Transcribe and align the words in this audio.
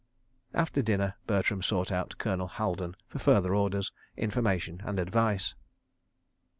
."After 0.65 0.81
dinner, 0.81 1.13
Bertram 1.27 1.61
sought 1.61 1.91
out 1.91 2.17
Colonel 2.17 2.47
Haldon 2.47 2.95
for 3.07 3.19
further 3.19 3.53
orders, 3.53 3.91
information 4.17 4.81
and 4.83 4.99
advice. 4.99 5.53